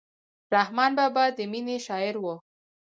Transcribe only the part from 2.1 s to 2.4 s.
و.